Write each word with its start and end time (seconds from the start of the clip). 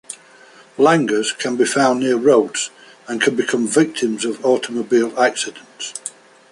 Langurs 0.79 1.31
can 1.31 1.57
be 1.57 1.63
found 1.63 1.99
near 1.99 2.15
roads 2.17 2.71
and 3.07 3.21
can 3.21 3.35
become 3.35 3.67
victims 3.67 4.25
of 4.25 4.43
automobile 4.43 5.13
accidents. 5.15 5.93